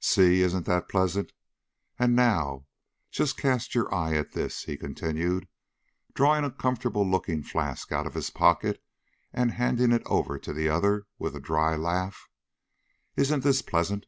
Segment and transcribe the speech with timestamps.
[0.00, 0.40] "See!
[0.40, 1.32] isn't that pleasant?
[1.98, 2.64] And now,
[3.10, 5.46] just cast your eye at this!" he continued,
[6.14, 8.82] drawing a comfortable looking flask out of his pocket
[9.30, 12.30] and handing it over to the other with a dry laugh.
[13.14, 14.06] "Isn't this pleasant?"